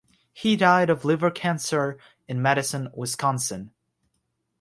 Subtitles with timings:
[0.33, 3.69] He died of liver cancer in Madison, Wisconsin.